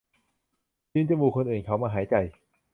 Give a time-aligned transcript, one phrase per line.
[0.93, 2.15] ยืมจมูกคนอื่นเขามาหายใจ